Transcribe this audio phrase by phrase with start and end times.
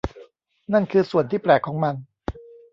[0.73, 1.95] นั่นคือส่วนที่แปลกของมัน